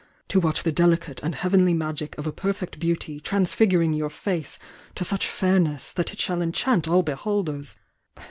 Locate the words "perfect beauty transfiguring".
2.31-3.93